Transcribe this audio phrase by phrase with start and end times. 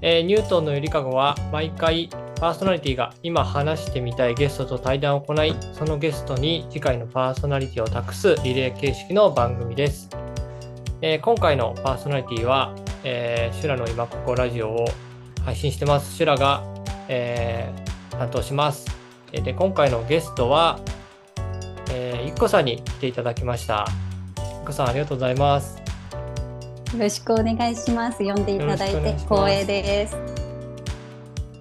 [0.00, 2.08] えーニュートンのゆりかごは毎回
[2.40, 10.08] パーソナリティが今話してみたいゲストと対談を行い、そのゲストに次回のパーソナリティを託すリレー形式の番組です。
[11.02, 14.86] えー今回のパーソナリティは、えー、シュラの今ここラジオを
[15.44, 16.14] 配信してます。
[16.14, 16.62] シュラが、
[17.08, 18.86] えー担当します。
[19.30, 20.80] で、今回のゲストは、
[21.92, 23.86] えー、ゆっこさんに来ていただきました。
[24.56, 25.87] ゆっこさんありがとうございます。
[26.94, 28.24] よろしくお願いします。
[28.24, 30.16] 呼んでいただいて光栄です。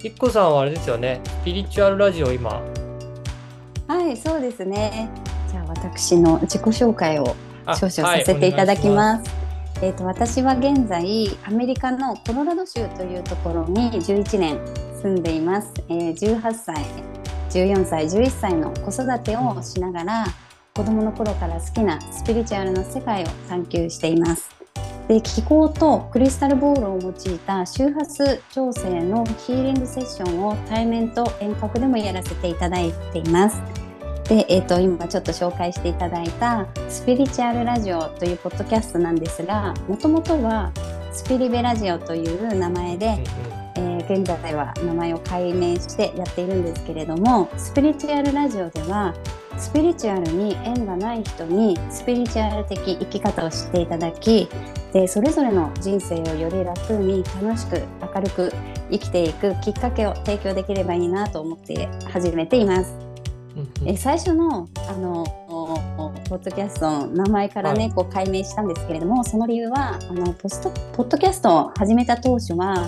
[0.01, 2.61] ゆっこさんはあれですよね、スピリチュアルラジオ今、
[3.87, 5.09] はい、そうですね。
[5.51, 9.29] じゃあ私の自己紹介をあ少々させていただきます。
[9.81, 14.59] えっ、と私は現在アメリカのコロラド州というところに11年
[15.01, 15.73] 住んでいます。
[15.89, 16.85] えー、18歳、
[17.49, 20.25] 14歳、11歳の子育てをしながら、
[20.73, 24.56] 子供の頃から好きなスピリチュアルの世界を探求しています。
[25.07, 33.61] で気候とクリスタルボールを用いた周波数調整のヒーリングセッションを対面と遠隔でもやらせていただいています。
[34.25, 40.73] で、えー、と今ちょっと紹介していただいたスピリチュアルラジオというポッドキャストなんですがもともとは
[41.13, 43.17] スピリベラジオという名前で、
[43.75, 49.13] えー現在は名前を改名してやっているんですけれどもスピリチュアルラジオでは
[49.57, 54.47] スピリチュアルに縁がない人にスピリチュアル的生き方を知っていただき
[54.93, 58.53] でそれぞれの人生をより楽に楽しく明るく
[58.89, 63.07] 生きていくきっかけを提供できればいいなと思って始めています。
[63.85, 65.25] え最初のあの
[66.29, 72.87] ポッドキャストの名前からね、はいこう解明したんですけれどもその理由はあのポストポッドキャストを始めた当初は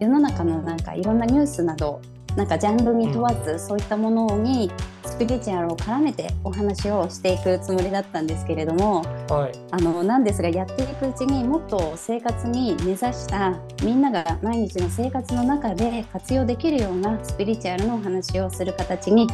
[0.00, 2.00] 世の中のなんかいろんなニュースなど
[2.36, 4.70] なんかジャンルに問わず、そういったものに
[5.04, 9.52] スピリチュアルを絡めてお話をしていくつもりだったんですけれどもはい。
[9.70, 19.26] あのなんですがやっていくうちにもっと生活に根ざしたみんなが毎日の生活の中で活用できるようなスピリチュアルのお話をする形に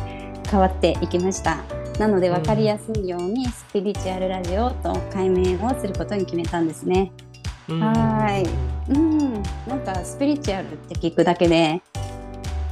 [0.50, 1.58] 変わっていきました。
[1.98, 7.12] なので分かりやすいようにスピリチュアルラジオと解明をすることに決めたんですね。
[7.68, 7.80] うん。
[7.80, 8.92] はい。
[8.92, 9.42] うん。
[9.66, 11.82] なんかスピリチュアルって聞くだけで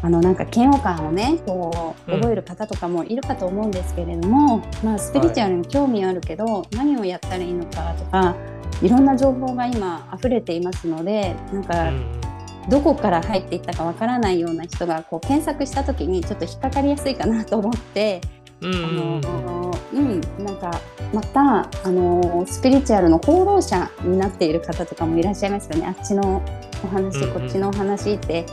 [0.04, 8.36] あのなんか嫌悪感をねこううん覚える方とかもいるかと思うんですけれども、まあ、スピリチュアルに興味あるけど、何をやったらいいのかとか
[8.82, 12.20] いろんな情報が今溢れていますのでなんうかん。
[12.68, 18.22] どこから入っていったかわからないような人がこう検索した時にちょっと引っかかりやすいかなと思って、
[18.60, 18.76] うんう
[19.20, 20.80] んあのうん、なんか
[21.12, 25.86] またあのスピリチュアルの放浪者になっている方とかもいらっしゃいますよね。
[25.86, 26.42] あっちの
[26.82, 27.40] お話、うんうん。
[27.40, 28.46] こっちのお話って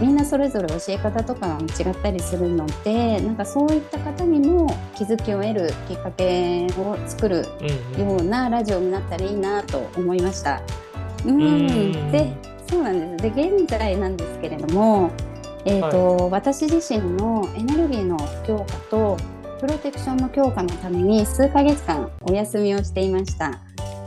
[0.00, 7.44] みんなそれぞれ教え方とかが違ったりするのでなんかそういった方にも気づきを得るきっかけを作る
[7.98, 10.62] ようなラジオになったらいいなと思いました。
[11.26, 12.12] うん、うん。
[12.12, 12.32] で
[12.68, 13.34] そうなんです。
[13.34, 15.10] で現在なんですけれども、
[15.66, 18.16] えーと私自身のエネルギーの
[18.46, 19.18] 強化と
[19.60, 23.60] プロテクションの強化のために数ヶ月間お休みをしていました。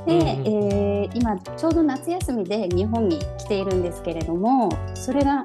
[0.08, 0.28] で、うんうん。
[0.28, 5.44] えー今ちょうど夏休みで日本に来ているんですけれどもそれが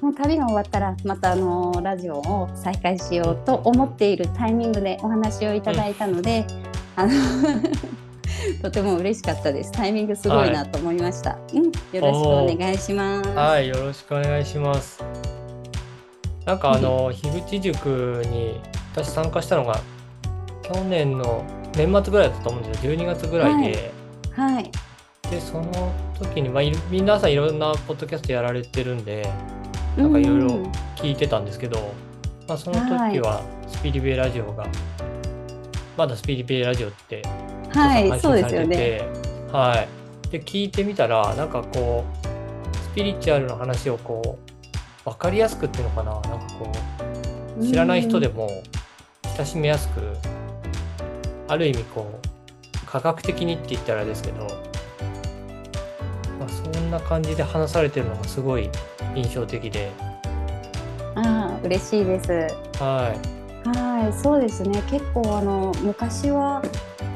[0.00, 6.46] もう旅が終わったらまたあのラジオを再開しようと思っているタイミングでお話をいただいたので、
[6.96, 7.12] あの
[8.62, 9.72] とても嬉しかったです。
[9.72, 13.30] タイミングすごいなと思いました、うん、よろしくお願いします。
[13.30, 15.02] はい、よろしくお願いします。
[16.44, 18.60] なんかあの、 樋口塾に
[18.94, 19.80] 私参加したのが
[20.62, 21.42] 去年の
[21.74, 23.92] 年末ぐらいだったと思うんですよ、12月ぐらいで。
[24.32, 24.70] はい。
[25.30, 29.28] で、その時に、まあ、皆さんいろんなポッドキャストやられてるんで、
[29.96, 30.72] なんかいろいろうん。
[30.96, 31.92] 聞いてたんですけど、
[32.48, 34.66] まあ、その時はスピリベラジオが、
[35.96, 37.22] まだスピリベラジオって
[37.70, 38.76] はい配そうですよね。
[38.76, 39.86] 信されてて、は
[40.28, 40.30] い。
[40.30, 44.38] で、聞いてみたら、なんかこう、スピリチュアルの話をこ
[45.04, 46.72] う、わかりやすくっていうのかな、なんかこ
[47.60, 48.48] う、知らない人でも
[49.36, 50.00] 親しめやすく、
[51.48, 54.46] ある意味こう、科学的にって言ったらあれですけど、
[56.38, 58.70] まあ、そんな感じで話されてるのがすごい
[59.16, 59.90] 印象的で、
[61.14, 62.30] ああ嬉しいです
[62.82, 63.14] は
[63.64, 63.68] い。
[63.68, 64.82] はい、そうですね。
[64.88, 66.62] 結構あの昔は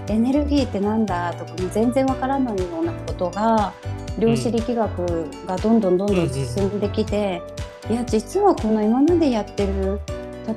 [0.08, 3.72] エネルギーってなんだとかも全然わからないようなことが
[4.18, 7.40] 量子力学がどんどんどんどん進んできて、
[7.88, 10.00] いや実はこの今までやってる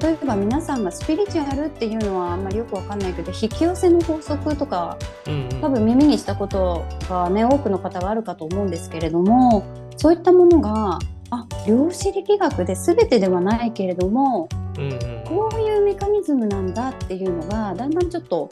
[0.02, 4.98] 例えば皆さんがスピリチュアルっていうのはあんまりよくわかんないけど引き寄せの法則とか
[5.28, 9.64] うんうん多分耳にしたことがね多くの方があるかと思うんですけれども
[9.98, 11.00] そういったものが
[11.34, 14.48] あ量子力学で全てではないけれども
[14.78, 18.50] うんうんこういうメカニズムなんだっていうのがだんだんちょっと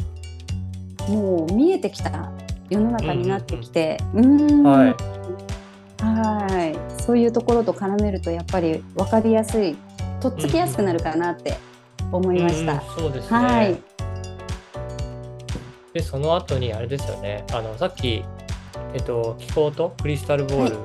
[1.10, 2.32] もう見えてきた
[2.72, 4.64] 世の中になってきて、うーん。
[4.64, 4.96] はい。
[6.02, 7.02] はい。
[7.02, 9.76] そういうところと絡めるとやっぱり分かりやすい
[10.22, 11.58] とっつきやすくなるかなって
[12.12, 12.74] 思いました。
[12.74, 13.38] うんそうですね。
[13.38, 13.78] はい。
[15.94, 17.46] で、その後にあれですよね。
[17.52, 18.24] あの、さっき、
[18.94, 20.78] えっと、気候とクリスタルボール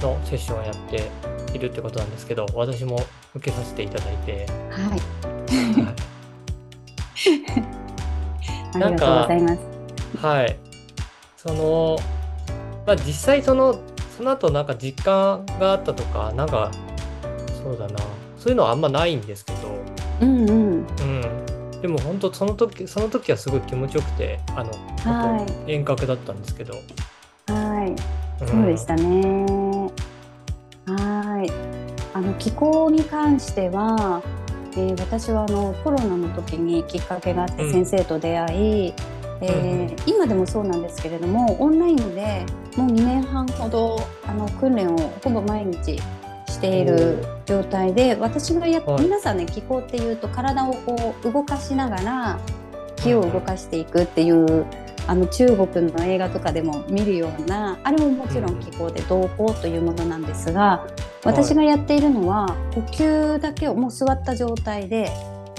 [0.00, 1.10] のセッションをやって
[1.54, 3.00] いるってことなんですけど、私も
[3.34, 5.00] 受けさせていただいて、はい、
[8.74, 10.26] あなんかりがとうございます。
[10.26, 10.56] はい。
[11.36, 11.98] その、
[12.86, 13.80] まあ、実際その、
[14.16, 16.70] その後なんか実感があったとか、なんか、
[17.62, 17.98] そうだな、
[18.38, 19.58] そういうのはあんまないんですけど、
[20.20, 21.02] うんうん、う
[21.76, 21.80] ん。
[21.80, 26.74] でも本当その時、その時はすごい気持ちよくて、あの、は本当遠隔だったんですけど、
[27.46, 27.90] はい。
[27.92, 29.69] んそうでしたね。
[30.86, 31.50] はい。
[32.12, 34.22] あの気候に関しては、
[34.72, 37.72] えー私はあのコロナの時にきっかけがあってうん。
[37.72, 38.94] 先生と出会い、
[39.40, 42.44] えー今でもそうなんですけれどもオンラインで
[42.76, 45.98] もう2年半ほどあの訓練をほぼ毎日
[46.46, 49.02] している状態で私がやっ、はい。
[49.02, 52.38] 皆さんね気候っていうと体をこう動かしながら
[52.96, 54.66] 気を動かしていくっていう
[55.06, 60.86] あの中国の映画とかでも見るようなあれももちろん気候で同行というものなんですが
[61.24, 65.10] 私がやっているのは呼吸だけをもう座った状態で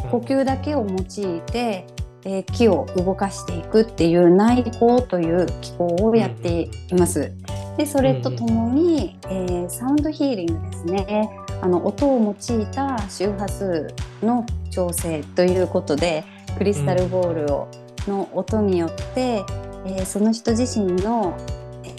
[0.10, 1.86] 呼吸だけを用いて、
[2.24, 7.32] えー気を動かしていくっていう内向という気候をやっています。
[7.78, 11.30] でそれとともに、えーサウンドヒーリングですね。
[11.62, 13.88] あの音を用いた周波数
[14.24, 16.24] の調整ということで
[16.58, 17.68] クリスタルボールを、
[18.08, 19.44] の音によって、
[19.86, 21.36] えーその人自身の、
[21.84, 21.90] え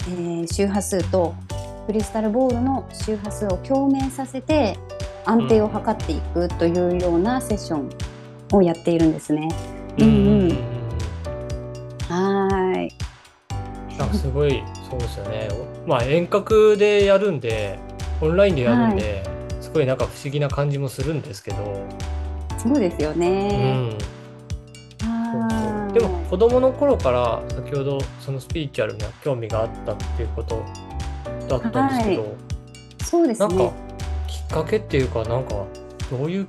[0.43, 1.35] ー周波数と
[1.85, 4.77] クリスタルボールの周波数を共鳴させて
[5.25, 7.89] 安定を図っていくというようなセッション
[8.57, 9.49] をやっているんですね。
[9.97, 10.49] うんうん
[12.09, 12.91] はーい。
[13.97, 15.49] なんかすごいそうですよね。
[15.85, 17.79] まあ遠隔でやるんで、
[18.21, 19.23] オンラインでやるんで、
[19.61, 21.85] すごいなんか不思議な感じもするんですけど、
[22.57, 23.27] そうですようね。
[23.49, 24.22] うはーいそう
[25.93, 30.63] でも子供の頃から先ほどそのスピリチュアルな興味があったっていうこと
[31.47, 32.35] だったんですけど、
[33.03, 33.73] そうですなんかね。
[34.27, 35.65] きっかけっていうかなんか
[36.09, 36.47] どういう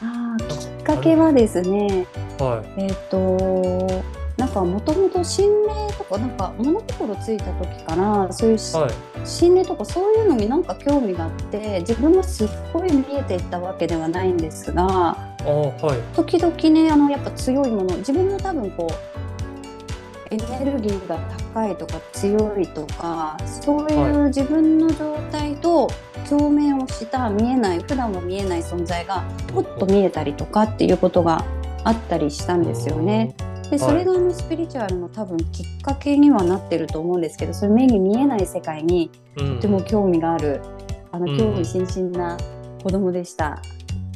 [0.00, 2.06] あーきっかけはですね、
[2.38, 4.02] はえっ、と
[4.42, 9.26] なんかもともと心霊とかなんか物心ついた時からそういうはい。
[9.26, 16.16] 心霊とかそういうのになんか興味があって自分がすっごい見えていったわけではないんですがあはい。
[16.16, 21.18] 時々ねあのやっぱ強いもの自分の多分こうエネルギーが
[21.54, 25.88] 高いとか強いとかそういう自分の状態と
[26.28, 29.22] 共鳴をした見えない普段は見えない存在が
[29.54, 31.44] ポッと見えたりとかっていうことが
[31.84, 33.36] あったりしたんですよね。
[33.72, 39.56] でそれがあのスピリチュアルの多分きっかけにはなってると思うんですけどそれ目に見えない世界にうん。
[39.56, 40.60] とても興味がある。
[41.10, 41.38] あのうん。
[41.38, 42.36] 興味津々な
[42.82, 43.62] 子供でした。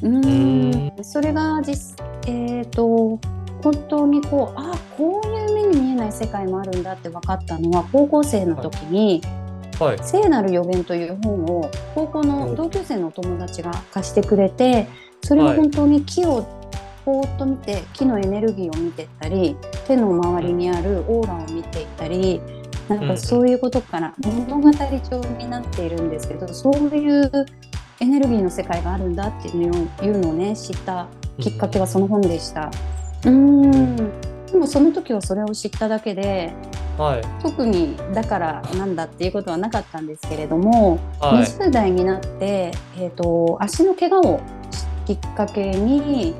[0.03, 0.93] ううんん。
[1.01, 3.19] それが実えっ、と
[3.63, 9.23] 本当にこうあこういう目に見えない世界もあるんだって分かったのは高校生の時に
[9.81, 14.87] はい「聖なる予言」という本を高校の同級生のお友達が貸してくれて
[15.25, 16.45] それは本当に木を
[17.07, 19.57] ぼーっと見て木のエネルギーを見ていったり
[19.87, 22.41] 手の周りにあるオーラを見ていったり
[22.89, 27.31] なんかそういうことから物語調になっているんですけどそういう
[28.01, 31.07] エネルギーの世界があるんだっていうのをいうのをね知った
[31.41, 32.71] きっかけはその本でした。
[33.25, 33.97] うーん。
[34.47, 36.53] でもその時はそれを知っただけで
[36.99, 37.43] はい。
[37.43, 41.45] 特にだからなんだっていうことはなかったんですけれども、はい。
[41.45, 44.41] 20代になって、えー、と足の怪我を
[45.07, 46.35] きっかけに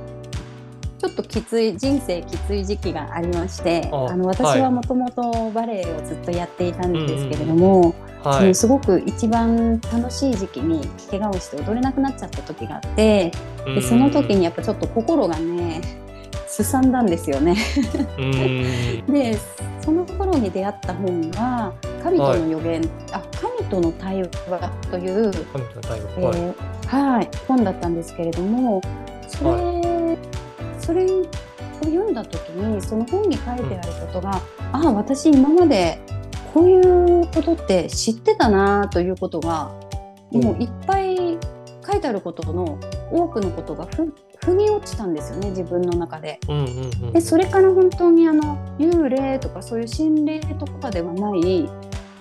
[1.07, 7.95] ちょっときつい人生きつい時期がありましてああの私はいはもともとバレエをずっとやっていたんですけれども、
[8.25, 8.49] そはい。
[8.49, 13.31] のすごく一番楽しい時期に怪我をして踊れなくなっちゃった時があって
[13.65, 15.81] でその時にやっぱちょっと心がね
[16.49, 17.57] すさんだんですよね。
[19.09, 19.39] で
[19.81, 21.73] その頃に出会った本が
[22.03, 22.81] 「神との予言」
[23.13, 24.29] あ神との対話
[24.91, 26.55] という、神との対えー
[26.89, 28.81] はい、本だったんですけれども
[29.29, 29.96] それ,、
[30.87, 31.25] それを
[31.83, 34.41] 読んだ時にその本に書いてあることが、
[34.73, 35.99] ああ私今まで
[36.55, 36.81] こうい
[37.23, 39.73] うことって知ってたなということが
[40.31, 41.17] もういっぱい
[41.85, 42.79] 書いてあることの
[43.11, 44.15] 多くのことがふ
[44.45, 46.39] 腑に落ちたんですよね自分の中で。
[46.49, 46.67] うんうんう
[47.09, 47.13] ん。
[47.13, 51.69] でそれから本当にあの幽霊とかそういう心霊とかではないエ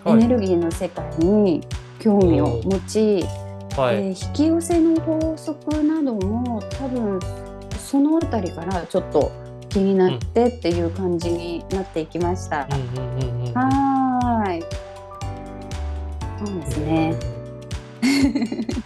[0.04, 0.18] はい。
[0.18, 1.62] ネルギーの世界に
[2.00, 3.26] 興味を持ち、
[3.78, 3.96] はい。
[3.96, 7.20] えー引き寄せの法則なども多分
[7.96, 9.32] その辺りからちょっと
[9.70, 12.68] 気になってっていう感じになっていきました。
[12.68, 14.64] はーい。
[16.46, 17.16] そうですね。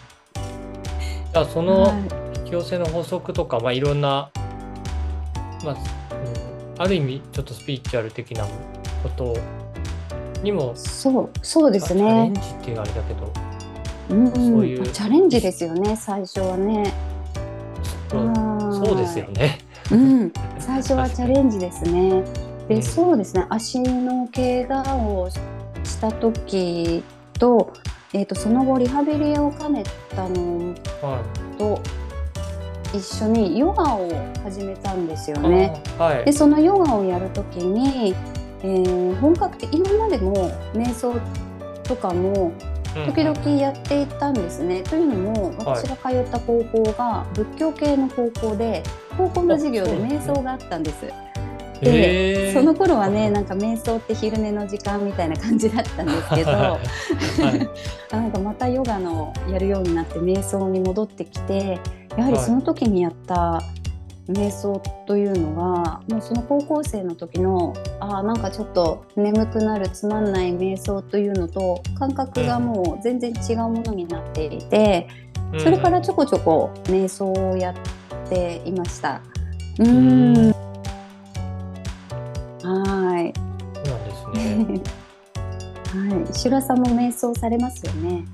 [1.33, 1.93] じゃあそのはい
[2.41, 4.29] 引き寄せの法則とか、まあ、いろんな、
[5.65, 9.35] まあうん、ある意味ちょっとスピリチュアル的なこと
[10.43, 12.33] にもそうそうですチャレねン。
[12.35, 13.33] ジっていうのはあれだけど、
[14.11, 16.93] うんそういうチャレンジですよね最初はね。
[18.11, 18.48] そう
[18.89, 19.59] そうですよね。
[19.91, 22.09] うん、最初はチャレンジですね。
[22.09, 23.47] うんで、そうですね。
[23.49, 25.29] 足の怪我を
[25.83, 27.03] した時
[27.33, 27.73] と、
[28.13, 31.23] えっ、とその後リハビリを兼ねたのは
[31.57, 31.81] と
[32.95, 34.07] 一緒にヨガを
[34.43, 35.49] 始めたんですよい。
[35.49, 35.83] ね。
[35.97, 36.31] あはいで、。
[36.31, 38.15] そのヨガをやる時に、
[38.61, 41.15] えー本格的今までも瞑想
[41.83, 42.51] とかも
[42.93, 44.81] 時々やっていたんですね。
[44.83, 48.83] というのもはい私が通った高校が仏教系の高校で
[49.17, 51.05] 高校の授業で瞑想があったんです。
[51.81, 52.53] へー。
[52.53, 57.69] その頃はねなんか瞑想って昼寝の時間みたいな感じだったんですけどはい。
[58.11, 61.79] あなんかまたヨガのやるようになって瞑想に戻ってきて
[62.17, 63.61] やはりその時にやった
[64.29, 79.19] 瞑想というのがもうその高校生の時のあーなんかちょっと眠くなるつまんない瞑想というのと感覚がもう全然違うものになっていて、うんそれからちょこちょこ瞑想をやっていました。
[79.79, 80.51] うーん
[82.61, 83.33] はい
[83.73, 84.81] そうなんですね。
[85.89, 88.25] はい、シュラさんも瞑想されますよね。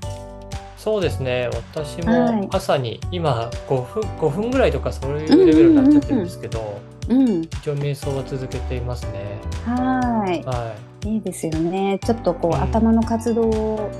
[0.86, 1.50] そうですね。
[1.52, 9.40] 私はいも朝に今5分5分ぐらいとかそういうレベルになっちゃってるんですけど、うん、一応瞑想は続けていますね。
[9.64, 11.98] はい、はいいですよね。
[12.04, 13.90] ちょっとこう、うん頭の活動を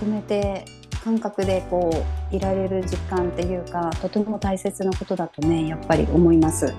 [0.00, 0.64] 止めて
[1.04, 1.92] 感覚でこ
[2.32, 6.66] ういられる時間っていうか、とても大切なことだとね、やっぱり思います。
[6.66, 6.70] い。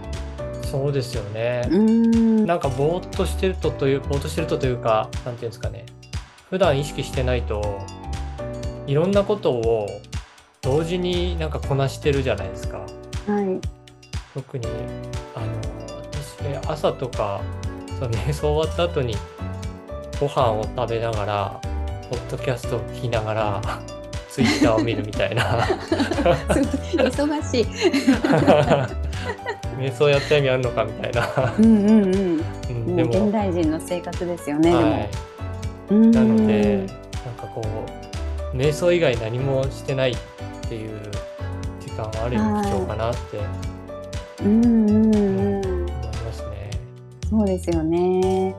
[0.63, 1.74] そうですよねう。
[1.74, 5.86] ーん、なんかぼーっとしてるとというぼーっとしてるとというかなんていうんですかね。
[6.50, 7.80] 普段意識してないと
[8.88, 9.88] いろんなことを
[10.62, 12.77] 同時になんかこなしてるじゃないですか。
[12.77, 12.86] は
[13.41, 13.60] い、
[14.34, 14.65] 特に
[15.36, 15.48] あの
[16.62, 17.41] 私朝とか
[18.00, 19.15] その瞑想 終わった後に
[20.20, 21.62] ご飯を食べながら
[22.10, 23.62] ポッドキャストを聞きながら
[24.32, 25.44] ツイッターを見るみたいな
[26.96, 27.67] 忙しい。
[29.77, 32.44] 瞑想やった意味あるのかみたいな、うんうんうん。
[32.70, 34.74] うん、でもう現も、代人の生活ですよね。
[34.74, 34.79] は
[35.91, 36.88] い、なのでなん
[37.36, 37.97] かこう
[38.54, 40.18] 瞑想以外何もしてないっ
[40.68, 41.00] ていう
[41.80, 43.39] 時間はある意味貴重かなって
[44.44, 45.22] うんうんう
[45.62, 45.66] ん。
[45.66, 46.72] 思いますね。
[47.30, 48.56] そうですよね。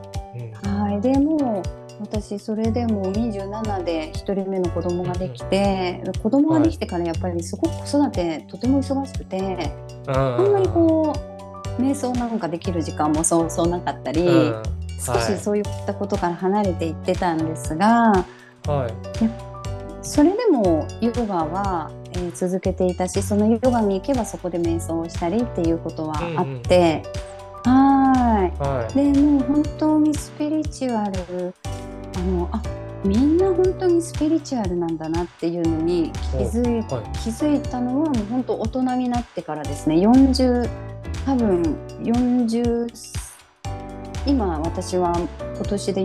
[0.63, 0.81] うん。
[0.81, 1.63] はい、でも
[1.99, 9.37] 私それでも27で1人目の子供ができて、子供ができてからやっぱりすごく子育てとても忙しくて、
[10.07, 11.13] うんあんまりこ
[11.77, 14.63] う瞑想なんかできる時間もそうそうなかったり、うん。
[14.99, 18.25] 少しそういったことから離れていってたんですが、
[18.67, 19.48] はい
[20.01, 27.03] それでもヨガは、えー続けていたしそのヨガに行けばそこで瞑想をしたりっていうことはあって、
[27.63, 29.09] ははい。
[29.09, 29.13] い。
[29.13, 31.53] でもう本当にスピリチュアル
[32.15, 32.61] あのあ
[33.03, 37.17] みんな本当にスピリチュアルなんだなっていうのに気づいはい。
[37.17, 39.95] 気づいたのはもう本当大人になってからですね。
[39.95, 40.69] 40
[41.25, 41.61] 多分
[42.01, 42.87] 40
[44.25, 45.13] 今私は
[45.55, 46.03] 今年で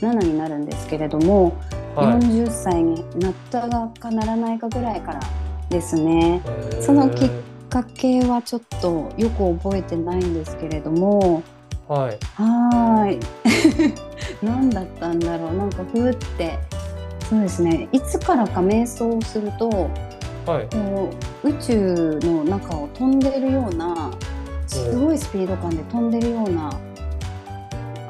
[0.00, 1.56] 47になるんですけれども、
[1.94, 2.18] はい。
[2.20, 3.68] 40歳になった
[4.00, 5.20] かならないかぐらいから
[5.68, 6.40] ですね。
[6.80, 7.30] そのきっ
[7.68, 11.42] かけはちょっとよく覚えてないんですけれども。
[11.88, 12.18] はい。
[12.34, 13.20] はーい
[14.42, 15.56] 何だったんだろう。
[15.56, 16.58] なんかふーって。
[17.28, 17.88] そうですね。
[17.92, 19.88] いつからか瞑想をすると
[20.46, 20.68] はい。
[20.72, 21.10] こ
[21.44, 24.10] う宇宙の中を飛んでるような
[24.66, 26.70] すごいスピード感で飛んでるような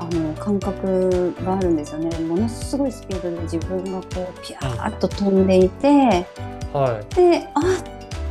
[0.07, 2.17] あの感覚があるんですよね。
[2.21, 6.27] ものすごいスピードで自分がこうピャーッと飛んでいて
[6.73, 7.15] はい。
[7.15, 7.61] であ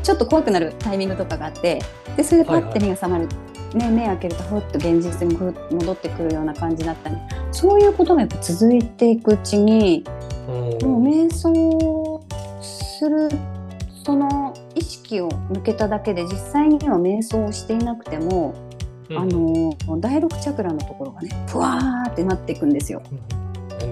[0.01, 1.82] ちょっと怖くなるタイミングとかがあって
[2.15, 3.27] でそれでパッて目が覚まる、
[3.74, 7.17] ね、目開けるとふっと現実に戻ってくるような感じだったり。
[7.51, 10.05] そういうことがやっぱ続いていくうちに
[10.48, 10.55] うん。
[10.55, 12.24] もう瞑想
[12.62, 13.29] する
[14.05, 18.53] その意識を向けただけで実際には瞑想をしていなくても、
[19.09, 19.17] うん。
[19.17, 23.01] あの第六チャクラのところがねふわーってなっていくんですよ。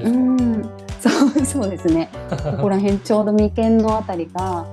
[0.01, 0.70] うん。
[1.00, 2.10] そう そうですね。
[2.29, 4.65] ここら辺ちょうど眉間のあたりが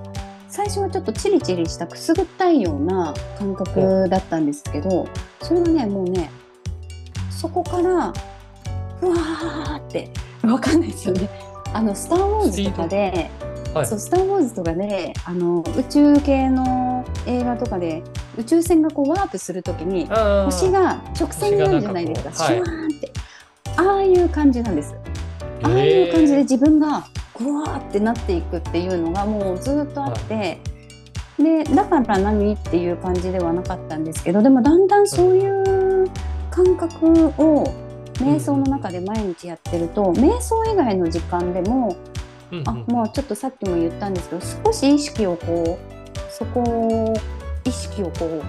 [0.48, 5.06] 最初はちょっとチリチリしたくすぐったいような感覚だったんですけど
[5.40, 6.30] それがねもうね
[7.30, 8.12] そこから
[8.98, 10.10] ふわーって
[10.42, 11.28] わかんないですよね。
[11.72, 13.30] あのスター・ウォーズとかで、
[13.74, 13.86] はい。
[13.86, 18.02] そうスター・ウォーズとかであの宇宙系の映画とかで
[18.38, 20.06] 宇宙船がこうワープするときに
[20.44, 23.12] 星が直線になるじゃないですか、シュワーンって、
[23.76, 24.94] ああいう感じなんです。
[25.62, 30.58] ああいう感じで自分がこぐわーってなっていくっていうのがもうずっとあって、
[31.38, 36.10] でだから何っていう感じではなかったんですけどでもだんだんそういう
[36.50, 37.06] 感覚
[37.38, 37.64] を
[38.14, 41.96] 瞑想の中で毎日やってると瞑想以外の時間でも
[42.52, 47.14] うんあもうちょっとさっきも言ったんですけど少し意識をこうそこを
[47.64, 48.42] 意識をこう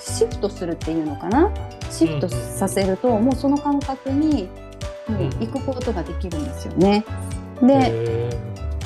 [0.00, 1.50] シフトするっていうのかな？
[1.90, 4.48] シフトさせると、もうその感覚に
[5.08, 7.04] もう行くことができるんですよね。
[7.62, 8.30] で,、へ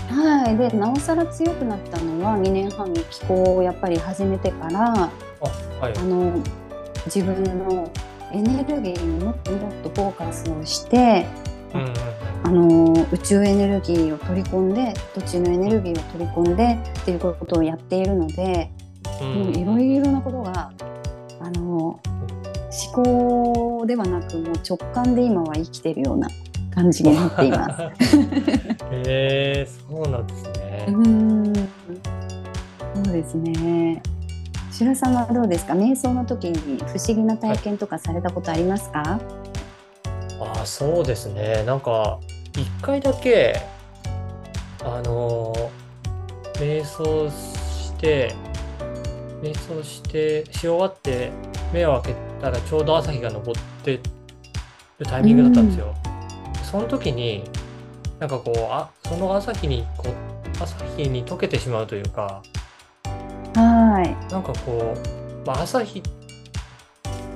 [0.08, 5.10] はい、でなおさら強くなったのは2年半に気候をやっぱり始めてからー
[5.40, 5.96] あはい。
[5.96, 6.40] あの
[7.06, 7.90] 自分の
[8.32, 11.26] エネルギーにもっともっとフォーカスをして
[11.75, 11.94] うんうんうん
[12.42, 18.70] あの宇宙エネルギーを取り込んで土地のエネルギーを取り込んでっていうことをやっているので、
[19.54, 20.73] いろいろなことが
[21.40, 22.00] あの思
[23.04, 26.28] 考ではなくもう直感で今は生きているような
[26.75, 27.82] 感じになっています。
[27.82, 27.90] へ
[28.92, 30.87] えそうなんですね。
[30.88, 31.54] うーん
[33.04, 34.02] そうですね。
[34.73, 35.75] 白さんはどうですか？
[35.75, 39.20] 瞑想の時に不思議な体験とかされたことありますか、
[40.40, 42.18] あそうですねなんか
[42.54, 43.61] 一回だけ
[44.82, 45.54] あの
[46.54, 48.35] 瞑想して
[49.42, 51.30] 瞑想してし終わって
[51.73, 53.42] 目を開けたらちょうど朝日が昇っ
[53.85, 54.00] て
[54.99, 55.94] るタイミングだったんですよ。
[56.70, 57.44] その時に
[58.18, 62.42] なんかこうあその朝日にこう朝日に溶けてしまうというか
[63.54, 64.32] はい。
[64.32, 66.02] なんかこう、まあ、朝日、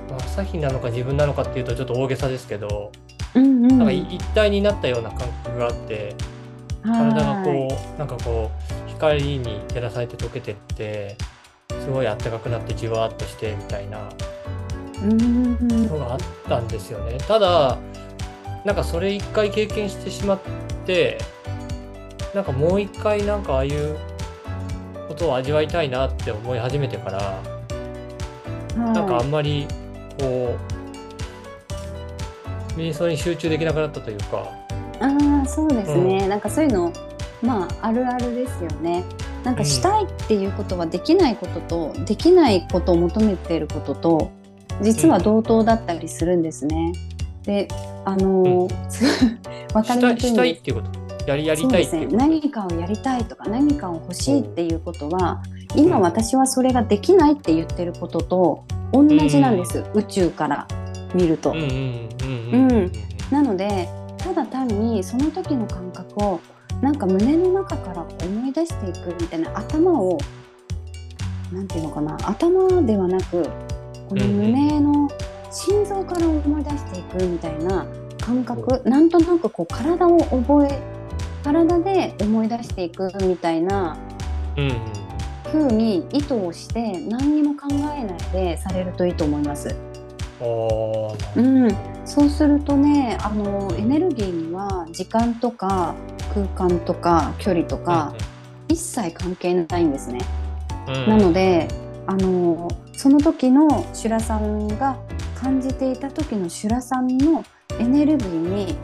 [0.09, 2.91] まあ、朝日なのか自分なのかっていうとちょっと大げさですけど、
[3.33, 3.67] うんうん。
[3.67, 6.15] なんかい一体になったような感覚があって
[6.83, 8.51] 体がこうなんかこ
[8.87, 11.17] う光に照らされて溶けてって
[11.81, 13.99] すごい暖かくなってじわーっとしてみたいな
[15.01, 17.17] のがあったんですよね。
[17.19, 17.77] ただ
[18.63, 20.39] なんかそれ一回経験してしまっ
[20.85, 21.17] て
[22.33, 23.97] なんかもう一回なんかああいう
[25.07, 27.41] ことを味わいたいなって思い始めてから。
[28.75, 29.65] なんかあんまり
[30.19, 30.57] こ
[32.77, 34.49] う瞑想に集中できなくなったというか、
[34.99, 36.91] ああそうですね、なんかそういうの
[37.41, 39.03] まああるあるですよね。
[39.43, 44.31] なんかしたいっていうことはできないことと、できないことを求めていることと
[44.81, 46.93] 実は同等だったりするんですね。
[47.43, 47.67] で
[48.05, 49.09] あのーすご
[49.51, 51.05] いわかりしたいにくいしたいっていうこと。
[51.27, 52.17] やりやりたいっていうこと。
[52.17, 55.41] 何かをやりたいとか何かを欲しいっていうことは
[55.75, 58.63] 今私はそれができないって言ってることと
[58.95, 60.67] 同じなんです、宇宙から
[61.13, 61.51] 見ると。
[61.51, 62.91] うん
[63.31, 66.39] なのでただ単にその時の感覚を
[66.81, 70.17] なんか胸の中から思い出していくみたいな頭を
[71.51, 73.43] なんていうのかな頭ではなく
[74.09, 75.09] この胸の
[75.51, 77.85] 心臓から思い出していくみたいな
[78.19, 80.81] 感覚なんとなくこう体を覚え
[81.43, 83.97] 体で思い出していくみたいな
[85.53, 89.75] うんうに意図をして何にも考えないでされるといいと思います。
[91.35, 91.69] うん、
[92.05, 95.95] そうするとねあのエネルギーには時間とか
[96.33, 98.13] 空間とか距離とか
[98.67, 100.19] 一切関係ないんですね。
[100.87, 101.67] うんうんなので
[102.07, 104.97] あのその時のシュラさんが
[105.35, 107.43] 感じていた時のシュラさんの
[107.79, 108.75] エネルギーに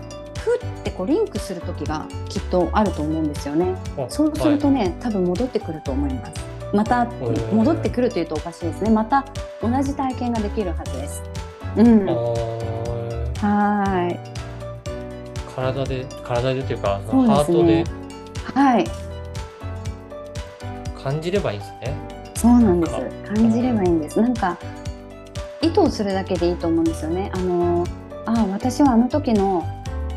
[0.42, 3.76] ふってこうリンクする時がきっとあると思うんですよね。
[3.98, 6.51] あそうするとね、多分戻ってくると思います。
[6.74, 8.90] またー戻ってくるというとおかしいですね。
[8.90, 9.26] また
[9.62, 11.22] 同じ体験ができるはずです。
[11.78, 12.06] うん。
[12.06, 14.20] はい
[15.56, 17.84] 体で体でというかそのハートで
[18.54, 18.86] はい。
[21.04, 21.96] 感じればいいんですね。
[22.36, 22.94] そうなんです。
[23.34, 24.22] 感じればいいんです。
[24.22, 24.58] なんか
[25.62, 27.32] 意図をするだけでいいと思うんですよね。
[27.34, 27.86] あの、
[28.26, 29.64] あ、私はあの時の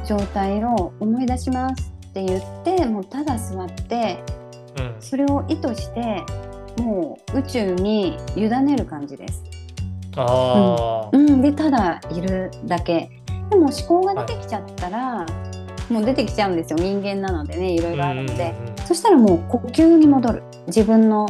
[0.06, 4.22] 状態を思い出しますって言って、もうただ座って、
[4.78, 6.22] うんそれを意図して、
[6.78, 9.42] もう宇宙に委ねる感じです。
[10.16, 13.10] ああ、うん、でただいるだけ。
[13.50, 15.26] でも思考が出てきちゃったら、
[15.90, 16.78] もう出てきちゃうんですよ。
[16.78, 18.54] 人間なのでね、いろいろあるので。
[18.58, 21.26] うんうんうんそしたらもう呼吸に戻る自分の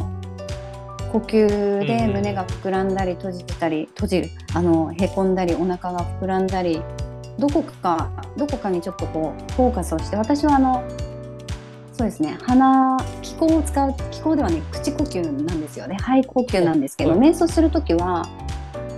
[1.11, 6.81] 呼吸でうん胸が膨らんだり閉じたり閉じるあのへこんだりお腹が膨らんだり
[7.39, 10.83] どこかどこかにちょっとこうフォーカスをして私はあの
[11.97, 18.25] そうですね鼻気口を使う気口ではね口呼吸なんですよね肺呼吸なんですけどうん瞑想する時は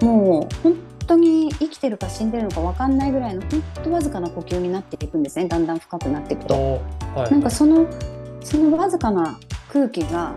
[0.02, 6.82] もう本当に生きてるか死んでるのか分かんないぐらいの本当わずかな呼吸になっていくんですねだんだん深くなっていくと。
[7.16, 7.86] はいなんかその
[8.44, 9.38] そのわずかな
[9.74, 10.34] 空気が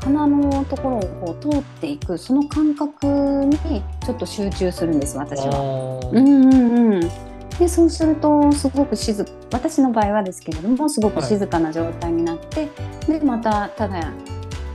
[0.00, 3.56] 鼻のところをこう通っていくその感覚に
[4.04, 6.00] ちょっと集中するんです私は。
[6.12, 7.10] うんうんうん。
[7.58, 12.68] でそうするとすごく静私の場合はですけれどもすごく静かな状態になって、
[13.06, 14.12] でまたただ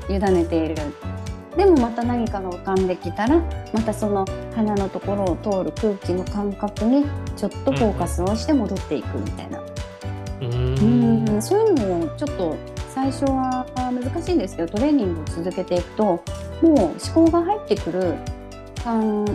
[0.09, 0.75] 委ねている。
[1.55, 3.39] でもまた何かが浮かんできたら
[3.71, 7.05] またその鼻のところを通る空気の感覚に
[7.37, 9.63] ちょっとフォーカスをして戻っていくみたいな、う
[10.41, 12.55] うーんん、そういうのもちょっと
[12.89, 16.21] 最初は難しいんですけどトレーニングを続けていくとも
[16.61, 18.15] う思考が入ってくる
[18.83, 19.25] 感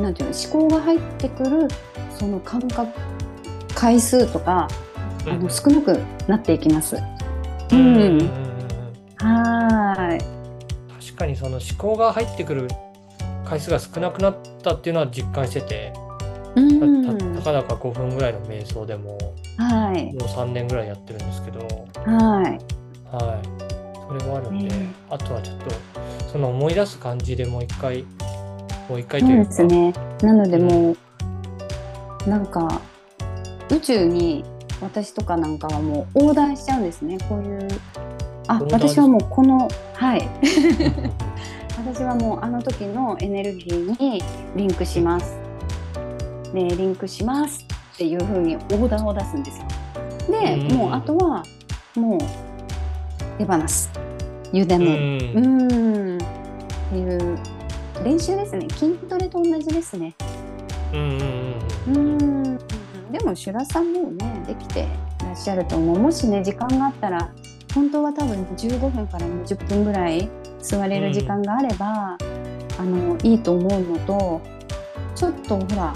[0.00, 1.68] なんていうの思考が入ってくる
[2.18, 2.92] その感覚
[3.74, 4.68] 回数とか
[5.26, 6.96] あの少なくなっていきます。
[7.72, 8.30] うんうん
[9.18, 10.20] はーい。
[11.04, 12.68] 確かにその思考が入ってくる
[13.44, 15.92] 回数が少なくなったっていうのは実感してて、
[16.54, 17.06] うん。
[17.06, 19.18] たたかだか5分ぐらいの瞑想でも
[19.58, 20.04] はい。
[20.14, 21.60] もう3年ぐらいやってるんですけど、
[22.04, 22.76] はい。
[23.14, 23.46] はい、
[24.08, 25.70] それがあるんで、ねあとはちょっと
[26.30, 28.04] その思い出す感じでもう一回
[28.88, 29.92] もう一回とそいううかですね。
[30.22, 30.96] なのでもう、
[32.26, 32.80] なんか、
[33.70, 34.44] 宇宙に
[34.80, 37.18] 私とかなんかはもう横断しちゃうんですね。
[37.28, 37.68] こういう。
[38.48, 40.28] あ、私はもうこの、はい。
[41.78, 44.22] 私はもうあの時のエネルギーに
[44.56, 45.36] リンクします。
[46.52, 49.66] ね、リンクしますっていう風に横断を出すんですよ。
[50.30, 51.42] で、うんもうあとは
[51.94, 52.20] もう
[53.38, 53.90] 手放す。
[54.52, 55.32] 委ねる。
[55.34, 56.36] うんうん
[56.86, 57.38] っていう
[58.04, 60.14] 練習ですね筋トレと同じですね
[60.92, 62.58] うん
[63.10, 64.86] でもシュラさんもねできて
[65.20, 65.98] らっしゃると思う。
[65.98, 67.30] もしね時間があったら
[67.74, 70.28] 本当は多分15分から20分ぐらい
[70.60, 72.16] 座れる時間があれば、
[72.78, 74.40] あのいいと思うのと
[75.14, 75.94] ちょっとほら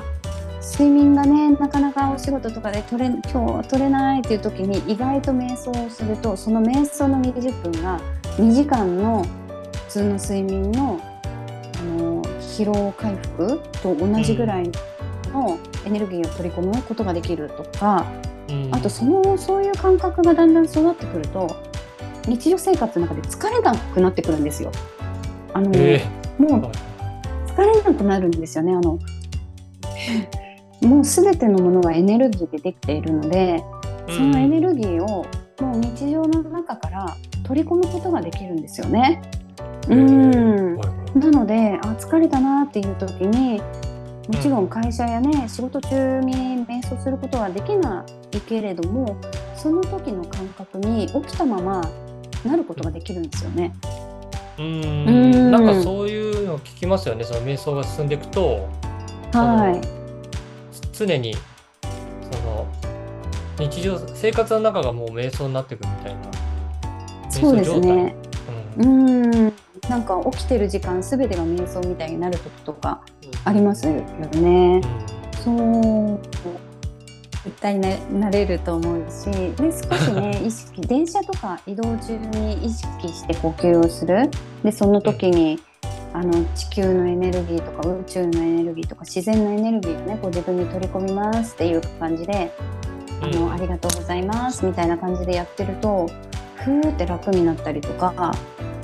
[0.63, 7.99] 睡眠がねなかなかお仕事とかで取れ今日取れないっていう時に意外と瞑想をするとその瞑想の20分が
[8.37, 9.25] 2時間の
[9.89, 11.01] 普通の睡眠の
[12.51, 14.71] 疲労回復と同じぐらい
[15.33, 18.07] のエネルギーを取り込むことができるとか、
[18.49, 18.75] うん。
[18.75, 21.57] あとそのそういう感覚がだんだん育ってくると
[22.27, 24.73] 日常生活の中で疲れなくなってくるんですよ。
[25.55, 26.05] あの、え
[26.39, 26.73] もうーはい。
[27.47, 28.75] 疲れなくなるんですよね。
[28.75, 28.99] あの。
[30.83, 33.63] もうすべてのものがエネルギーでできているので、
[34.09, 35.27] そのエネルギーを
[35.61, 39.21] もう日常の中から取り込むことができるんですよね。
[39.89, 40.77] ううんん。
[40.77, 43.61] はいはいなのであ疲れたなっていう時に
[44.29, 46.35] もちろん会社やね仕事中に
[46.67, 49.17] 瞑想することはできないけれども
[49.57, 51.83] その時の感覚に起きたまま
[52.45, 53.75] なることができるんですよね。
[54.59, 54.81] ううん。
[55.11, 55.51] ん。
[55.51, 57.25] なんかそういうの聞きますよね。
[57.25, 58.69] その瞑想が進んでいくと。
[59.33, 62.67] はい、つ常にその
[63.59, 67.31] 日常生活の中がもう瞑想になってくるみたいな。
[67.31, 68.15] そうですね。
[68.79, 69.50] ううんん
[69.89, 73.01] なんか起きてる時間すべてが瞑想みたいになる時とか
[73.45, 74.81] ありますよね。
[75.43, 76.21] そう。
[77.45, 84.31] 絶対ななれると思うしで少しね 意識電車とか移動中に意識して呼吸をする。
[84.63, 85.59] でその時に、
[86.13, 92.53] あの地球のエネルギーとか宇宙のエネルギーとか自然のエネルギーをねこう自分に取り込みますっていう感じで
[93.23, 93.33] あうん。
[93.33, 96.07] のありがとうございますみたいな感じでやってると
[96.57, 98.33] ふーって楽になったりとか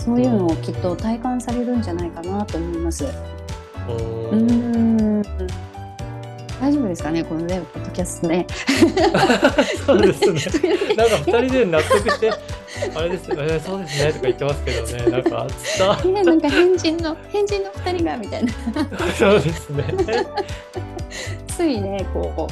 [0.07, 3.05] そういうのをきっと体感されるんじゃないかなと思います。
[3.05, 3.11] う
[4.33, 5.23] うん
[6.61, 8.47] 大丈夫ですかねこのねポッドキャストね。
[9.85, 10.95] そうですね。
[10.97, 12.33] なんか二人で納得して、
[12.95, 15.47] あれですね、えーそうですねとか言ってますけどね、なんか
[15.79, 18.53] 伝わね、なんか変人の変人の二人がみたいな
[19.19, 19.85] そうですね。
[21.49, 22.49] ついねこ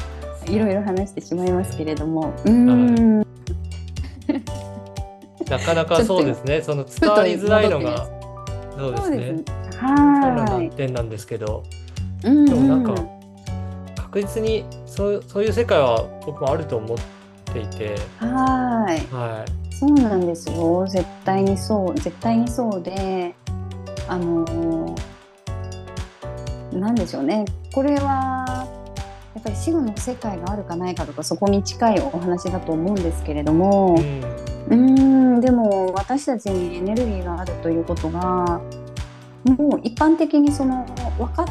[0.49, 3.24] ういろいろ話してしまいますけれどもうーん
[5.59, 8.07] なかなかそうですね、その伝わりづらいのが、
[8.77, 9.45] そうですね。
[9.79, 11.63] は難点なんですけど、
[12.25, 12.47] いうん。
[12.47, 13.15] でもなんかうん
[13.97, 16.99] 確実にそうそういう世界は僕もあると思っ
[17.53, 19.07] ていて、はーい。
[19.13, 20.87] はそうなんですよ。
[20.87, 23.35] 絶対にそう絶対にそうで
[24.09, 24.95] あのー
[26.73, 27.45] なんでしょうね。
[27.73, 28.67] これは
[29.35, 34.03] やっぱり死後の世界があるかないかとかそこに近いお話だと思うんですけれども、い。
[34.03, 38.61] うんうーんでも私たちにエネルギーがあるということが
[39.45, 40.87] もう一般的にその
[41.19, 41.47] 分かっ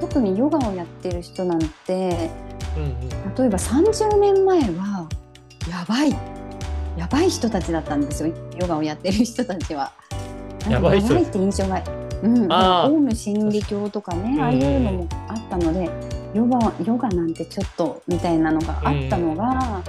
[0.00, 2.30] 特にヨガをやってる人なんて
[2.76, 3.34] うんうん。
[3.34, 5.08] 例えば30年前は
[5.68, 6.10] やばい。
[6.96, 8.34] やばい人たちだったんですよ。
[8.58, 9.92] ヨガをやってる人たちは。
[10.68, 11.82] やばいって印象が、
[12.22, 12.52] うん、
[12.92, 15.88] オウム真理教とかねんああいうのもあったので
[16.34, 19.82] ヨガヨガなんてちょっとみたいなのがあったのが、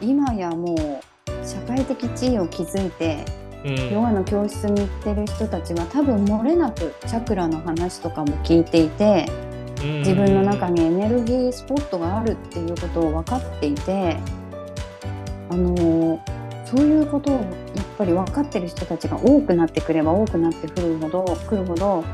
[0.00, 1.00] 今やもう
[1.44, 3.24] 社会的地位を築いて
[3.64, 3.90] うん。
[3.92, 9.26] ヨガの教室に行ってる人たちは多分漏れなくチャクラの話とかも聞いていて
[9.84, 14.16] 自分の中にエネルギースポットがあるっていうことを分かっていて
[15.50, 16.22] あの
[16.64, 17.44] そういうことをやっ
[17.98, 22.04] ぱり分かってる人たちが多くなってくれば多くなってくるほどくるほど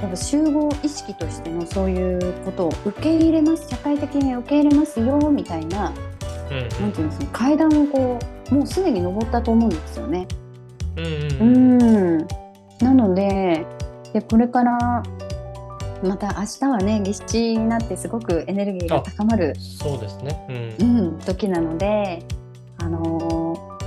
[0.00, 5.92] やっぱ集合意識としてのそういうことを受け入れます社会的に受け入れますよみたいな
[6.50, 8.18] うんなんていうんですか階段をこ
[8.50, 10.26] うもうすでに登ったと思うんですよね。
[10.96, 11.08] うんう
[11.40, 12.18] うん。
[12.18, 12.28] ん。
[12.80, 13.66] なので
[14.12, 15.02] でこれから
[16.02, 20.76] また明日はね月地になってすごくエネルギーが高まる、そうですね。
[20.78, 22.22] ううんん、時なので、
[22.78, 23.78] あのー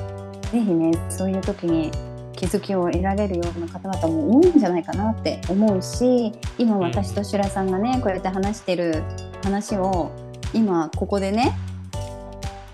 [0.52, 1.91] ぜひねそういう時に
[2.34, 9.02] 気づきを得られるような方々も多いんじゃないかなって思うし今私と白さんがねこうやって話してる
[9.43, 10.12] 話を
[10.54, 11.58] 今ここでね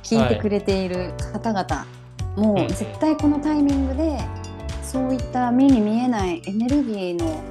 [0.08, 1.86] 聞いてくれている方々、
[2.38, 4.18] もうんう絶対このタイミングで
[4.82, 7.44] そういった目に見えないエネルギーの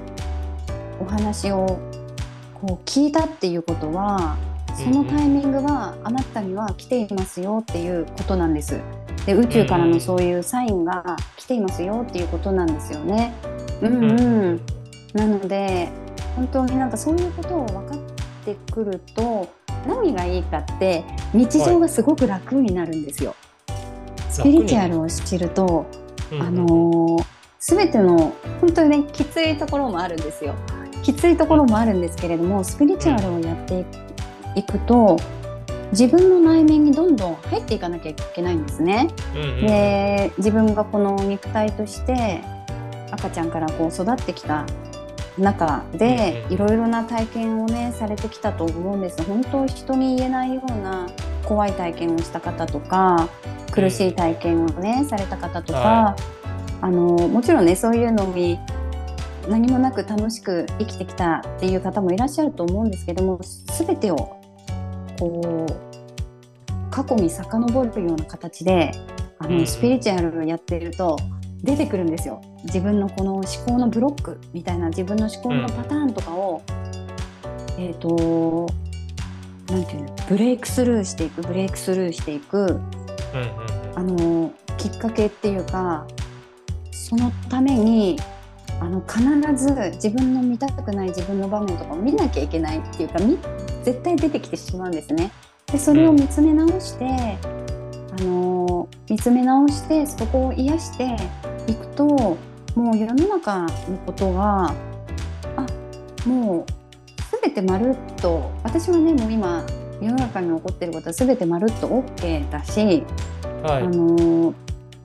[0.99, 1.67] お話を
[2.55, 4.39] こう聞いたっていうことは
[4.75, 8.81] そのタイミングはあなたには来ていますよっていうことなんです。
[9.27, 13.35] で宇宙からのそういうサインが来ていますよっていうことなんですよね。
[13.83, 14.13] うんう
[14.55, 14.61] ん、
[15.13, 15.91] なので
[16.35, 17.99] 本当になんかそういうことを分かっ
[18.47, 19.47] てくると
[19.87, 23.35] 何がいいかって日常がすごく楽になるんですよ。
[24.31, 25.87] スピリチュアルを知ると、
[26.33, 27.25] うんあのー
[27.59, 30.55] 全ての本当にねきついところもあるんですよ。
[31.03, 33.85] きついところもあるんですけれどもスピリチュアルをやって
[34.55, 35.17] いくと
[35.91, 39.09] 自分の内面にどんどん入っていかなきゃいけないんですね。
[39.35, 42.41] うんうんで自分がこの肉体として
[43.11, 44.65] 赤ちゃんからこう育ってきた
[45.39, 49.23] 中でうんいろいろな体験をねされてきたと思うんです。
[49.25, 51.07] 本当人に言えないような
[51.45, 53.29] 怖い体験をした方とか
[53.71, 56.17] 苦しい体験をねされた方とか、は
[56.81, 58.59] あのもちろんねそういうのに
[59.49, 63.41] 何もなく楽しく生きてきたっていう方もいらっしゃると思うんですけども
[63.79, 64.17] 全てを
[65.19, 68.91] こう過去に遡るような形で
[69.39, 71.17] あの、うんスピリチュアルをやってると
[71.67, 72.41] 出てくるんですよ。
[72.65, 76.63] 自分のこの思考のブロックみたいな自分の思考のパターンとかを、
[77.79, 78.67] えっ、と
[79.69, 82.81] なんていうのブレイクスルーしていくブレイクスルーしていくうんうん
[83.97, 86.07] あのきっかけっていうか
[86.93, 88.19] そのために
[88.81, 89.21] あの必
[89.57, 93.39] ず自分の見たくない自分の場面とかを見なきゃいけないっていうかみ
[93.83, 95.31] 絶対出てきてしまうんですね。
[95.73, 101.17] でそれを見つめ直して、あの見つめ直してそこを癒して
[101.67, 102.05] いくと
[102.75, 103.69] もう世の中の
[104.05, 104.75] ことは
[105.57, 106.73] あもう
[107.43, 109.65] 全てまるっと私はねもう今
[110.01, 113.05] 世の中に起こっていることは全てまるっと OK だし、
[113.63, 114.55] はいあの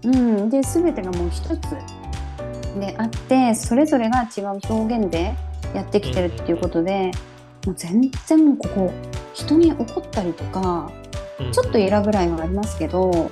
[0.04, 1.60] うん、で全てがもう一つ
[2.80, 5.34] であってそれぞれが違う表現で
[5.74, 7.12] やってきてるっていうことで、
[7.66, 8.94] もう全然もうここ
[9.34, 10.92] 人に怒ったりとか
[11.40, 13.32] うんちょっとイラぐらいはありますけど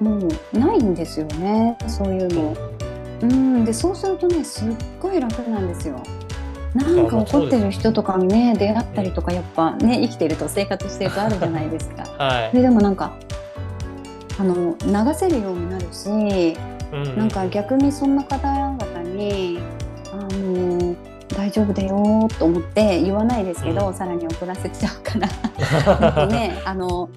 [0.00, 2.67] もうないんですよねそういうの。
[3.22, 6.02] うんでそうするとねすっごい楽なんですよ。
[6.74, 12.04] なんか怒ってる人とかにね出会ったりとかやっぱね生きてると生活してるとあるじゃないですか。
[12.22, 12.50] はい。
[12.50, 13.12] それでもなんか
[14.38, 16.56] あの流せるようになるし
[16.92, 19.58] うんなんか逆にそんな方々に
[20.12, 20.94] 「あの
[21.36, 23.94] 大丈夫だよ」と思って言わないですけど、うん。
[23.94, 26.26] さらに怒らせちゃうから。
[26.28, 27.08] ねあの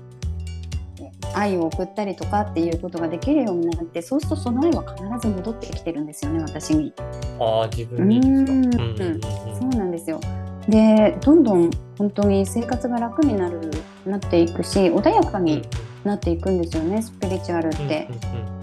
[1.36, 6.94] 愛を送ったりとかっていうことができるようになってそうするとその愛は必ず戻ってきてるんですよね私に。
[7.40, 10.20] ああ自分にそうなんですよ。
[10.68, 13.60] でどんどん本当に生活が楽になる
[14.06, 15.62] なっていくし穏やかうんに
[16.04, 18.08] なっていくんですよねスピリチュアルって。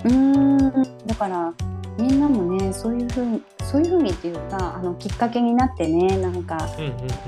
[0.04, 0.58] うん
[1.06, 1.52] だから
[1.98, 6.68] みんなもねそういうふうにそういうふうにっていうかあのきっかけになってねなんか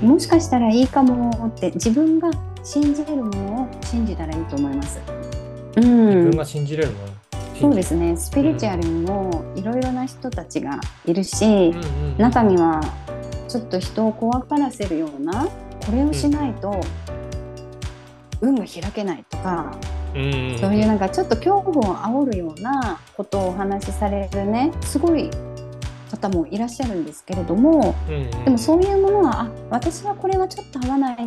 [0.01, 2.31] もしかしたらいいかもって自分が
[2.63, 4.99] 信じれるものを信じたらいいと思います。
[5.77, 6.07] うん。
[6.07, 7.07] 自分が信じれるもの。
[7.59, 8.17] そうですね。
[8.17, 11.73] スピリチュアルにもいろいろな人たちがいるし、
[12.17, 12.81] 中には
[13.47, 15.47] ちょっと人を怖がらせるような
[15.85, 16.79] これをしないと
[18.41, 19.77] 運が開けないとか、
[20.13, 25.29] そういうなんかちょっと恐怖を煽るようなことをお話しされるねすごい
[26.09, 27.95] 方もいらっしゃるんですけれども
[28.43, 31.17] でもそういうものはあ私はこれはちょっと合わない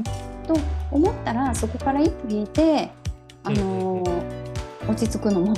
[0.46, 0.54] と
[0.90, 2.90] 思ったらそこから一歩引いて、
[3.44, 4.24] あのー
[4.86, 5.54] 落ち着くのも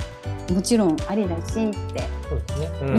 [0.53, 1.43] もちろんありだしっ
[1.93, 2.69] てそうですね。
[2.81, 2.95] ううん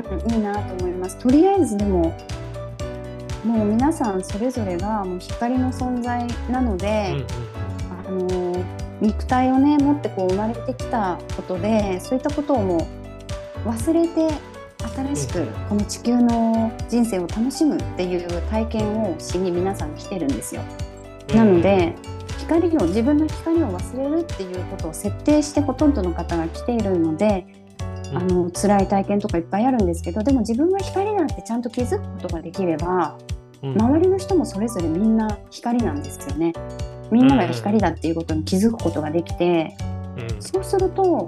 [0.00, 1.16] ーんいいなと思います。
[1.16, 2.14] とりあえずでも
[3.44, 7.26] もう皆さんそれぞれがもう光の存在なのうんで、うん
[8.06, 8.64] あの
[9.00, 12.88] 肉体をね持ってこう生まれてきたことでそういったことをも
[13.64, 14.34] う忘れて
[15.14, 20.62] 新しくこの地球の人生を楽しむっていう体験をしに皆さん来てるんですよ。
[21.34, 21.94] なので
[22.48, 27.46] 光を自分の光を忘れるっていうことを設定してほとんどの方が来ているので
[28.14, 33.18] あの辛い体験とかいっぱいあるんですけどでも自分が光だってちゃんと気づくことができれば
[33.62, 36.52] 周りの人もそれぞれみんな光なんですよね。
[37.10, 39.76] みんなが光だっていうことに気づくことができて、
[40.38, 41.26] そうすると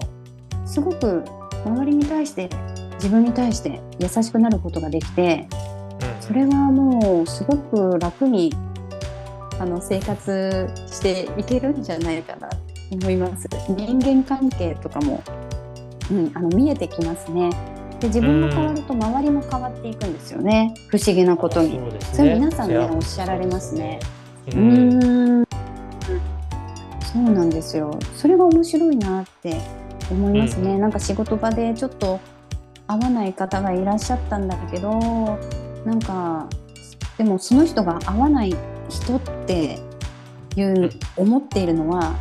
[0.65, 1.25] すごく
[1.65, 2.49] 周りに対して
[2.95, 5.49] 自分に対して優しくなることができて、
[6.21, 8.53] それはもうすごく楽に
[9.61, 12.57] あの生活していけるんじゃないかなと
[12.93, 13.47] 思います。
[13.69, 15.23] 人間関係とかも、
[16.11, 17.51] うん、あの見えてきますね。
[18.01, 21.79] で自分が変わると周りも変わっていくんですよね、不思議なことに。
[22.15, 24.01] そ,、れ皆さんねおっしゃられますね。
[24.55, 25.45] うん
[27.13, 27.99] そうなんですよ。
[28.17, 29.61] それが面白いなって
[30.11, 30.77] 思いますね。
[30.77, 32.19] うん、なんか仕事場でちょっと
[32.87, 35.39] 合わない方がいらっしゃったんだけど、
[35.85, 36.49] なんか
[37.19, 38.55] でもその人が合わない
[38.91, 39.79] 人って
[40.57, 42.15] いう思っているのは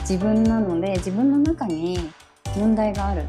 [0.00, 2.10] 自分なので自分の中に
[2.56, 3.24] 問題がある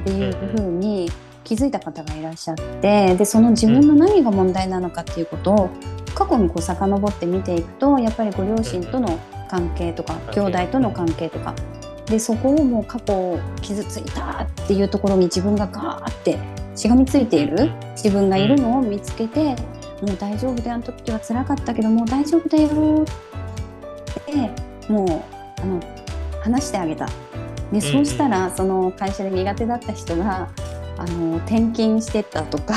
[0.00, 1.10] っていうふうに
[1.44, 5.70] 気づいた方がいらっしゃってでその自分の何が問題なのかっていうことを
[6.14, 11.54] 過去にこう遡って見ていくとやっぱりご両親との関係とか兄弟との関係とか。
[12.06, 16.38] でそこをもう過去傷ついたっていうところに自分がガーって
[16.76, 19.56] しがみついている自分がいるのを見つけて
[20.02, 25.80] もう大丈夫であの時は辛かったけどもう大丈夫だよってもうあの
[26.42, 27.08] 話してあげた。
[27.72, 30.48] でそうしたらその会社で苦手だった人が
[30.98, 32.74] あの転勤してったとか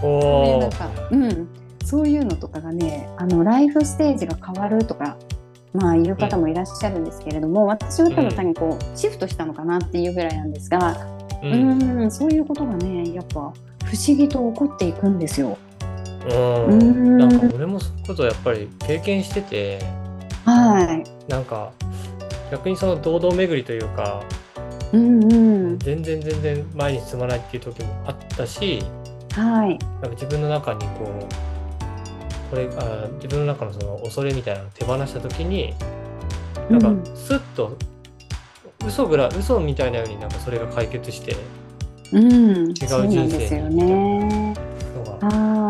[0.00, 1.48] そういうなんか、うん、
[1.84, 5.16] そういうのとかがねあのライフステージが変わるとか
[5.72, 10.96] まあいる方もいらっしゃるんですけれども、私はただ単にこうシフトしたのかなっていうぐらいなんですが、
[11.42, 13.44] うん、んそういうことがねやっぱ不
[13.96, 15.56] 思議と起こっていくんですよ。
[16.28, 19.78] うん、なんか俺もそういうことやっぱり経験してて、
[20.44, 21.72] はい、なんか
[22.50, 24.22] 逆にその堂々巡りというか、
[24.92, 25.26] うんう
[25.74, 28.82] ん、全然全然前に進まないっていう時もあったし、
[29.32, 35.74] はい、なんか自分の中にこうこれあ自分の中のその恐れみたいなのを手放した時に
[36.68, 37.78] なんかスッと、
[38.82, 41.36] うん、嘘ぐら嘘みたいなようになんかそれが解決して、
[42.12, 44.54] うん、違う人生にですよね。
[44.96, 45.69] のが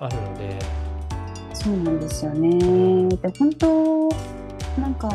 [0.00, 0.58] あるので。
[1.52, 3.08] そうなんですよね。
[3.16, 4.08] で本当
[4.80, 5.10] なんか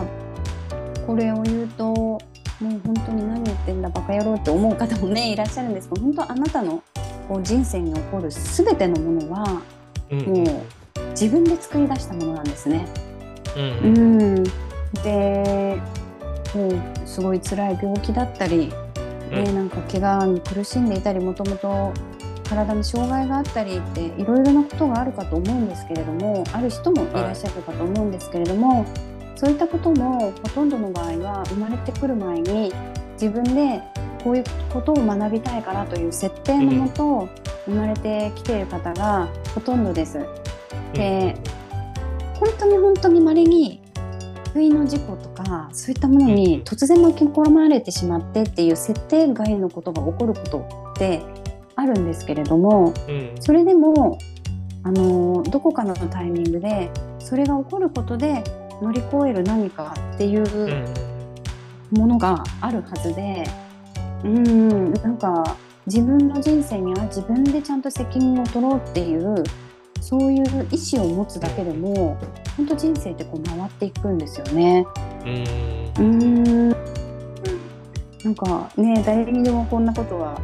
[1.07, 2.19] これを言うとも
[2.61, 5.89] う本当に何言ってんだバカ野郎って思う方もねいらっしゃるんです。
[5.89, 6.83] けど本当あなたの
[7.27, 9.61] こう人生に起こる全てのものは、
[10.11, 12.85] うん、もう自分で作り出したものなんですね。
[13.55, 14.43] うん、うん、
[15.03, 15.81] で
[16.53, 18.71] もうすごい辛い病気だったり、
[19.31, 21.91] うん、ね、なんか怪我に苦しんでいたりもともと
[22.45, 32.71] 体に障害があったりっていろいろなことがあるかと思うんですけれどもある人もいらっしゃるかと思うんですけれども、はいそういったこともほとんどの場合は生まれてくる前に
[33.13, 33.81] 自分で
[34.23, 37.29] こういうことを学びたいからという設定のもと
[37.65, 40.19] 生まれてきている方がほとんどです。
[40.93, 41.35] で
[42.39, 43.81] 本当に本当に稀に
[44.53, 51.21] 不意の事故とかそういったものに突然巻き込まれてしまってっていう設定外のことが起こることって
[51.75, 52.93] あるんですけれども、
[53.39, 54.17] それでも
[54.83, 58.43] あのどこかのタイミングでそれが起こることで
[58.81, 60.45] 乗り越える何かっていう
[61.91, 63.43] ものがあるはずで、
[64.23, 65.57] うん、なんか
[65.87, 69.43] 自分の人生には自分でちゃんと責任を取ろうっていう
[70.01, 72.17] そういう意思を持つだけでも
[72.55, 74.85] 本当人生ってこう回っていくんですよね。
[75.97, 76.69] うん。
[76.69, 76.75] な
[78.31, 80.39] んかね誰にでもこんなことは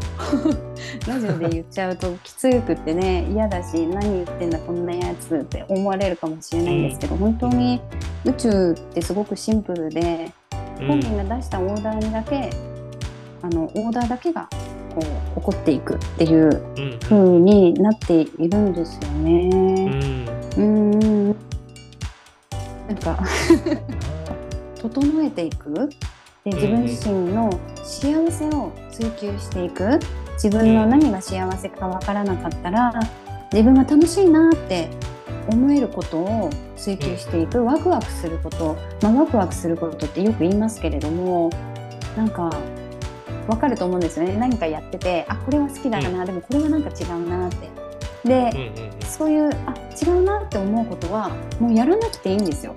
[1.08, 7.82] ラジオで言っちゃうときつくってね嫌だし何言ってんだこんなやつって思われるかもしれないんですけど、本当に
[8.26, 10.32] 宇宙ってすごくシンプルで、
[10.88, 12.50] 本人が出したオーダーにだけ
[13.42, 14.48] あのオーダーだけが
[14.94, 15.00] こ
[15.36, 20.26] う起こっていくっていう風になっているんですよね。
[20.58, 21.28] うん、ん。
[21.30, 23.24] なんか
[24.82, 25.90] 整えていく。
[26.44, 27.52] で自分自身の
[27.84, 30.00] 幸せを追求していく
[30.42, 32.92] 自分の何が幸せか分からなかったら
[33.54, 34.90] 自分が楽しいなって
[35.48, 41.52] 思えることを追求していくワクワクすること、まあ、ワクワクすることってよく言いますけれども
[42.18, 42.50] なんか
[43.48, 44.36] 分かると思うんですよね。
[44.38, 47.70] 何かやっててあこれは好きだな、でもこれはなんか違うなって。
[48.24, 48.72] で、
[49.06, 51.30] そういうあ違うなって思うことは
[51.60, 52.76] もうやらなくていいんですよ。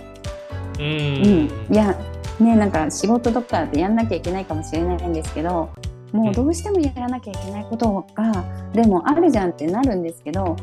[0.79, 1.97] うん、いや
[2.41, 5.71] ねなんか仕事とかでやんなきゃいけないかもしれないんですけど
[6.15, 10.57] もうどうしてもやらなきゃいけないことが、でもあるじゃんってなるんですけど、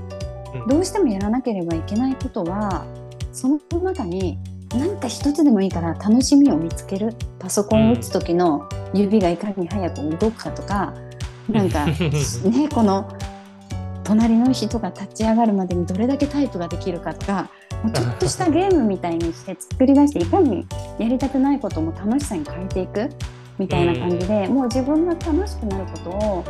[0.56, 0.68] うん。
[0.68, 2.86] どうしてもやらなければいけないことは
[3.32, 4.40] その中に
[4.74, 7.14] 何か一つでもいいから楽しみを見つける。
[7.38, 10.94] パソコンを打つ時の指がいかに早く動くかとか、
[11.50, 11.86] なんか
[12.46, 13.10] ねこの
[14.04, 17.50] 隣の人が立ち上がるまでにどれだけタイプができるかとか
[17.94, 20.66] ちょっとしたゲームみたいにして作り出していかに
[21.00, 23.10] やりたくないことも楽しさに変えていく
[23.58, 26.44] みたいな感じで、もう自分が楽しくなることを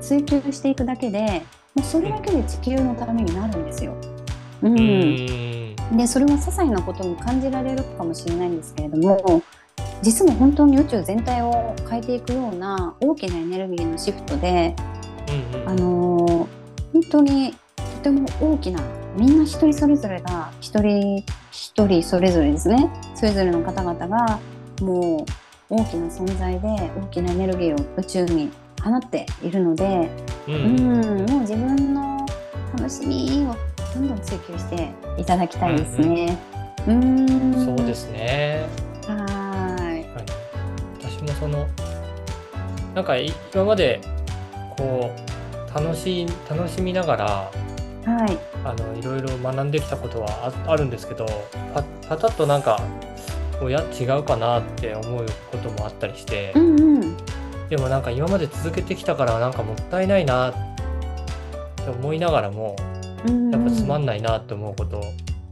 [0.00, 1.42] 追求していくだけで
[1.74, 3.94] もうそれだけで地球のためになるんですよ。
[4.62, 4.78] うん。
[4.78, 5.96] うん。
[5.96, 9.42] でそれは些細なことに感じられるかもしれないんですけれども
[10.02, 14.74] 実は本当に宇宙全体を変えていくような大きなエネルギーのシフトで、
[15.54, 15.68] うん。
[15.68, 16.58] あのー
[16.92, 18.80] 本当にとても大きな
[19.16, 22.90] みんな一人それぞれが一人一人それぞれですね。
[23.14, 24.38] それぞれの方々が
[24.80, 28.50] もう大きな存在で大きなエネルギーを宇宙に
[28.82, 30.08] 放っているので、
[30.46, 30.58] うんう
[31.24, 32.26] ん、もう自分の
[32.72, 33.54] 楽しみを
[33.94, 36.38] どんどん追求していただきたいですね。
[36.86, 38.66] うん、そうですね。
[39.06, 40.04] はーい。
[40.14, 40.24] はい、
[40.98, 41.66] 私もその
[42.94, 44.00] なんかい今まで
[44.76, 47.26] こう楽しい楽しみながら
[48.06, 48.38] はい。
[48.64, 51.26] あのいろいろ学んできたことはああるんですけど
[51.74, 52.80] パパタッとなんか
[53.60, 57.16] おや違うかなって思うこともあったりしてうんうん。
[57.68, 60.54] でもなんか今まで続けてきたからなんかもったいないなっ
[61.84, 62.76] て思いながらも
[63.26, 65.02] うんやっぱつまんないなって思うこと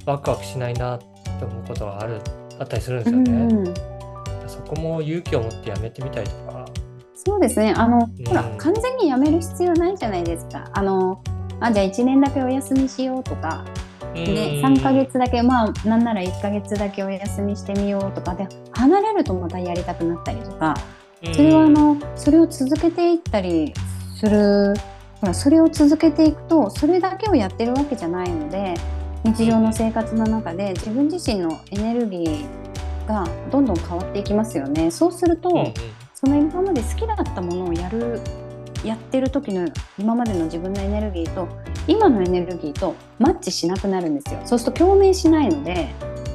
[0.07, 2.21] ワクワクしないなって思うことがある
[2.59, 3.33] あったりするんですよね。
[3.33, 3.75] うんうん
[4.49, 6.65] そこも勇気を持ってやめてみたりとか。
[7.15, 7.75] そうですね。
[7.77, 10.71] あの、うんほら、完全にやめる必要ないじゃないですか。
[10.73, 11.21] あの、
[11.61, 13.65] あ、じゃあ1年だけお休みしようとか、
[14.17, 20.75] ね、3ヶ月だけ、まあ、なんなら1ヶ月だけお休みしてみようとかで、離れるとまたやりたくなったりとか、
[21.33, 23.73] それはあの、それを続けていったり
[24.19, 24.75] する、
[25.21, 28.75] ほら、それを続けていくと、それだけをやってるわけじゃないので、
[29.25, 32.47] 日常の生活の中で自分自身のエネルギー
[33.09, 34.91] がどんどん変わっていきますよね。
[34.91, 35.73] そうすると、
[36.15, 38.21] その今まで好きだったものをやる
[38.87, 39.69] やってる時の
[39.99, 41.49] 今までの自分のエネルギーと
[41.87, 44.41] 今のエネルギーとマッチしなくなるんですよ。
[44.45, 45.89] そうすると共鳴しないので、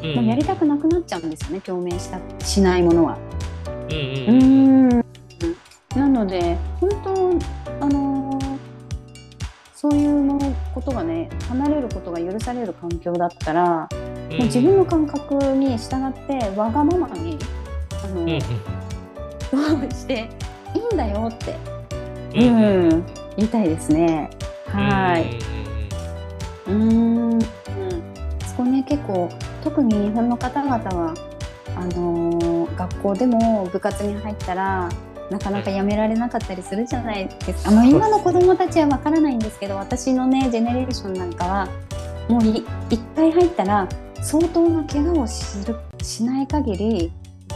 [0.03, 0.15] うん。
[0.15, 1.61] もうやりたくなくなっちゃうんですよね。
[1.61, 3.17] 共鳴したしないものは。
[3.89, 4.89] うん
[5.95, 8.57] なので本当あのー
[9.75, 17.39] そういうものことがね離れることが許される環境だったら、もう自分の感覚に従ってわがままに
[18.03, 20.29] あの、うんうんどう して
[20.75, 21.55] いいんだよって
[22.35, 23.05] うんうん、
[23.37, 24.29] 言いたいですね。
[24.67, 25.39] はい。
[26.67, 29.29] うん、うん、そこね結構
[29.63, 31.13] 特に日本の方々は
[31.75, 34.89] あのー学校でも部活に入ったら
[35.29, 37.71] なかなかやめられなかったりするじゃないですか。
[37.71, 39.39] あの今の子供たちはわからないん。
[39.39, 41.33] ですけど、私のねジェネレーションなん。
[41.33, 41.67] かは
[42.27, 43.87] もうい一回入ったら
[44.21, 47.11] 相当な怪我をするしない限り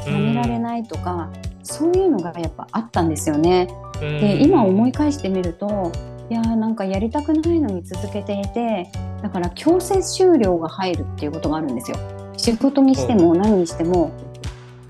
[0.06, 1.30] やめられないとか、
[1.64, 3.10] そういうのがやっぱあったん。
[3.10, 3.68] ですよね。
[4.02, 4.20] うん。
[4.20, 5.92] で今思い返してみると
[6.30, 8.90] いやーなんかやりたくないのに続けていて
[9.22, 11.98] だから強制終了が入るっていうことがあるんですよ。
[12.38, 14.12] 仕事にしても何にしても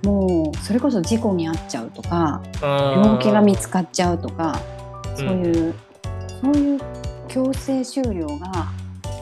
[0.04, 4.60] もうそれこそ事故に遭っちゃうとか病気が見つかっちゃうとか
[5.16, 5.74] そういう、
[6.42, 6.80] そういう
[7.28, 8.68] 強制終了が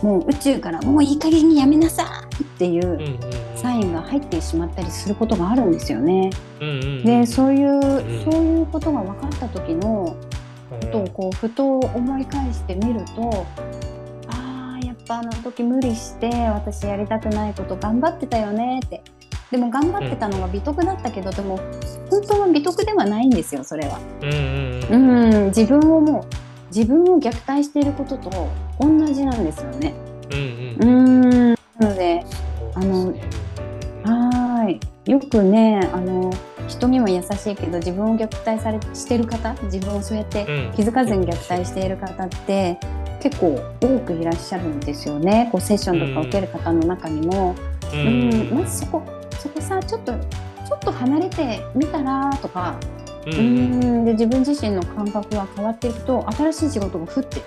[0.02, 6.30] もう宇宙からもういい加減にやめなさいっていううんうんうんサインが入ってしまったりすることがあるんですよね。
[6.60, 7.82] うんうんうんでそういう、ん
[8.24, 10.16] そういうことが分かった時の
[10.70, 13.46] ことをこうふと思い返してみると
[14.30, 19.02] あーやっぱあの時無理して私やりたくないこと頑張ってたよねって
[19.52, 21.60] でも頑張ってたのが美徳だったけど、でも
[22.10, 24.00] 本当は美徳ではないんですよそれは。
[24.22, 26.24] うんうんううんん自分をもう
[26.76, 28.50] 自分を虐待していることと
[28.80, 29.94] 同じなんですよね。
[30.32, 33.43] うんうんうんなのでそうですねはーい。
[35.06, 36.32] よくね、あの
[36.68, 40.74] 人には優しいけど自分を虐待されしてる方、自分をそうやってうん。
[40.74, 42.78] 気づかずに虐待している方って
[43.22, 45.50] 結構多くいらっしゃるんですよね。
[45.52, 47.54] こうセッションとか受ける方の中にも、
[47.94, 48.30] ううん。
[48.30, 48.56] ん。
[48.56, 49.04] まずそこ
[49.40, 52.78] そこさちょっとちょっと離れてみたらとか、
[53.26, 57.42] ううんん、で自分自身の感覚が変わっていくと新しい仕事がふって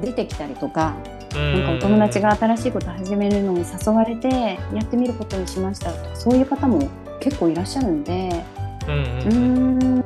[0.00, 0.94] 出てきたりとか。
[1.34, 5.92] なんかお友達が新しいこと始めるのに誘われてやってみることにしました。
[5.92, 6.88] とかそういう方も
[7.20, 8.44] 結構いらっしゃるんで
[8.88, 10.04] うん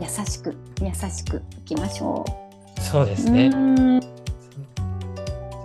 [0.00, 2.24] 優しく優しくいきましょ
[2.76, 2.80] う。
[2.80, 3.50] そうですね。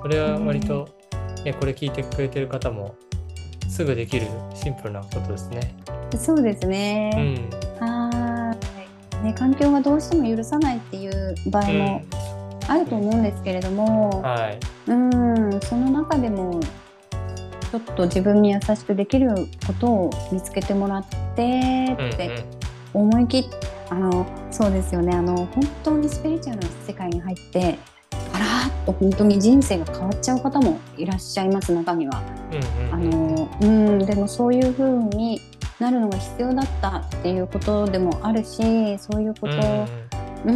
[0.02, 0.90] それは割と
[1.46, 2.96] ねこれ聞いてくれてる方も
[3.70, 5.74] すぐできるシンプルなことですね。
[6.18, 7.10] そうですうね。
[7.10, 7.50] ん。
[7.80, 8.58] はー
[9.22, 9.24] い。
[9.24, 12.02] ね、環境がどうしても許さないっていう場合も
[12.68, 14.60] あると思うんですけれども、はい。
[14.88, 16.60] うん、その中でも
[17.72, 19.34] ちょっと自分に優しくできる
[19.66, 21.06] ことを見つけてもらっ
[21.36, 22.46] てうんって
[22.94, 23.44] 思い切っ
[23.90, 27.78] あのそうですよねあの本当にスピリチュアルな世界に入って
[28.34, 32.22] あらーっと本当に人生が変わっちゃう方もいらっしゃいます中には。
[32.92, 33.66] あうんうんうんのう
[34.04, 35.42] ん、でもそういう風に
[35.80, 39.88] なるのが必要だったっていうことでもあるしそういうことを、
[40.46, 40.52] う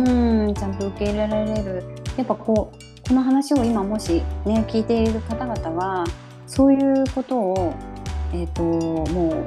[0.50, 1.84] ん、ちゃんと受け入れられる。
[2.18, 6.04] やっぱこうこの話を今もしね聞いている方々は
[6.46, 7.74] そういうことを、
[8.34, 9.46] えー、とも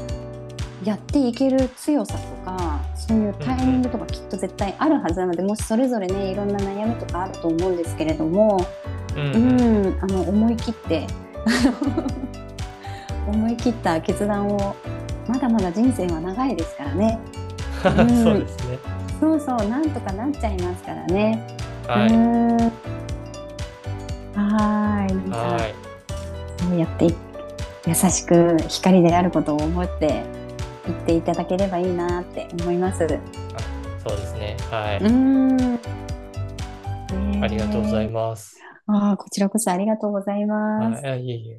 [0.84, 8.66] うやっていける強さとかそういうタイミングとかきっと絶対あるはずなのでもしそれぞれねいろんな悩みとかあると思うんですけれども、
[9.14, 11.06] うんううんん、あの思い切って
[13.28, 14.74] 思い切った決断を
[15.28, 17.18] まだまだ人生は長いですからね。
[17.84, 18.99] う んそうですね。
[19.20, 21.46] そうそうなんとかなっちゃいますからね。
[21.86, 22.08] はい。
[22.08, 22.56] うーん
[24.34, 25.74] はーいはい。
[26.62, 27.14] そうやって
[27.86, 30.24] 優しく光であることを思って
[30.86, 33.04] 言っていただければいいなって思います。
[33.04, 33.20] う
[34.06, 34.56] そうですね。
[34.70, 34.98] はい。
[35.00, 35.78] ーん、
[37.42, 38.58] ありがとうございます。
[38.86, 41.04] あーこちらこそありがとうございます。
[41.04, 41.58] はいえいえ。